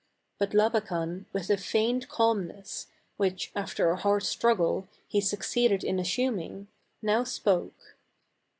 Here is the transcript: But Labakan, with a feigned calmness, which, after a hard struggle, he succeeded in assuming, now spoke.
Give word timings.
But 0.39 0.53
Labakan, 0.55 1.27
with 1.31 1.51
a 1.51 1.57
feigned 1.57 2.09
calmness, 2.09 2.87
which, 3.17 3.51
after 3.55 3.91
a 3.91 3.95
hard 3.97 4.23
struggle, 4.23 4.87
he 5.07 5.21
succeeded 5.21 5.83
in 5.83 5.99
assuming, 5.99 6.69
now 7.03 7.23
spoke. 7.23 7.97